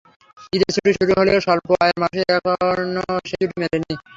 ঈদের 0.53 0.69
ছুটি 0.75 0.91
শুরু 0.97 1.13
হলেও 1.19 1.43
স্বল্প 1.45 1.67
আয়ের 1.81 1.97
মানুষদের 2.01 2.29
এখনো 2.37 3.01
সেই 3.29 3.39
ছুটি 3.41 3.55
মেলেনি। 3.61 3.93